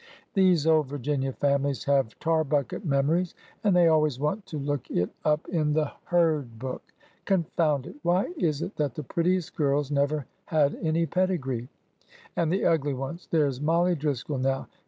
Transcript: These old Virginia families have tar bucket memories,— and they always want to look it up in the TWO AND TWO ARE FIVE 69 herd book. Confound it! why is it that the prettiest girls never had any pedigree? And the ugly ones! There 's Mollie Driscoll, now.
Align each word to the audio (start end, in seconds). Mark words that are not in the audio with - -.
These 0.33 0.65
old 0.65 0.87
Virginia 0.87 1.31
families 1.31 1.83
have 1.83 2.17
tar 2.17 2.43
bucket 2.43 2.83
memories,— 2.83 3.35
and 3.63 3.75
they 3.75 3.87
always 3.87 4.19
want 4.19 4.47
to 4.47 4.57
look 4.57 4.89
it 4.89 5.11
up 5.23 5.47
in 5.49 5.73
the 5.73 5.73
TWO 5.73 5.75
AND 5.75 5.75
TWO 5.75 5.81
ARE 5.81 5.89
FIVE 5.89 5.93
69 5.93 5.95
herd 6.05 6.59
book. 6.59 6.81
Confound 7.25 7.85
it! 7.85 7.95
why 8.01 8.33
is 8.35 8.63
it 8.63 8.75
that 8.77 8.95
the 8.95 9.03
prettiest 9.03 9.55
girls 9.55 9.91
never 9.91 10.25
had 10.45 10.73
any 10.81 11.05
pedigree? 11.05 11.69
And 12.35 12.51
the 12.51 12.65
ugly 12.65 12.95
ones! 12.95 13.27
There 13.29 13.45
's 13.47 13.61
Mollie 13.61 13.93
Driscoll, 13.93 14.39
now. 14.39 14.67